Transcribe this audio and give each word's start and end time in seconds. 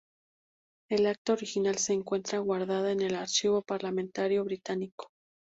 El 0.89 1.05
acta 1.05 1.33
original 1.33 1.77
se 1.77 1.93
encuentra 1.93 2.39
guardada 2.39 2.91
en 2.91 3.01
el 3.03 3.13
Archivo 3.13 3.61
Parlamentario 3.61 4.43
británico. 4.43 5.11